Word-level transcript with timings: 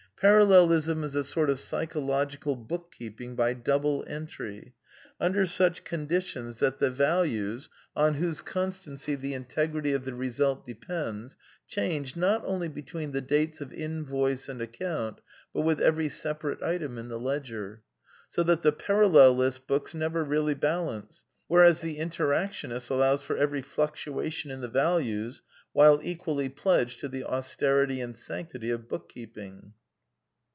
Parallelism 0.21 1.03
is 1.03 1.15
a 1.15 1.23
sort 1.23 1.49
of 1.49 1.59
psychological 1.59 2.55
book 2.55 2.91
keeping 2.95 3.35
by 3.35 3.55
double 3.55 4.03
entry, 4.05 4.75
under 5.19 5.47
such 5.47 5.83
conditions 5.83 6.57
that 6.57 6.77
the 6.77 6.91
values, 6.91 7.69
on 7.95 8.13
106 8.13 8.39
A 8.43 8.45
DEFENCE 8.45 8.53
OF 8.53 8.59
IDEALISM 8.59 8.93
whose 8.93 9.05
constancy 9.09 9.15
the 9.15 9.33
integrity 9.33 9.93
of 9.93 10.05
the 10.05 10.13
result 10.13 10.63
depends, 10.63 11.35
change, 11.67 12.15
not 12.15 12.45
only 12.45 12.67
between 12.67 13.13
the 13.13 13.21
dates 13.21 13.61
of 13.61 13.73
invoice 13.73 14.47
and 14.47 14.61
account, 14.61 15.21
but 15.55 15.61
with 15.61 15.81
every 15.81 16.07
separate 16.07 16.61
item 16.61 16.99
in 16.99 17.07
the 17.07 17.19
ledger. 17.19 17.81
So 18.29 18.43
that 18.43 18.61
the 18.61 18.71
parallelist's 18.71 19.57
books 19.57 19.95
never 19.95 20.23
really 20.23 20.53
balance. 20.53 21.25
Whereas 21.47 21.81
the 21.81 21.97
Interactionist 21.97 22.91
allows 22.91 23.23
for 23.23 23.37
every 23.37 23.63
fluctuation 23.63 24.51
in 24.51 24.61
the 24.61 24.67
values, 24.67 25.41
while 25.73 25.99
equally 26.03 26.47
pledged 26.47 26.99
to 26.99 27.07
the 27.07 27.23
austerity 27.23 27.99
and 28.01 28.15
sanctity 28.15 28.69
of 28.69 28.87
book 28.87 29.09
keeping. 29.09 29.73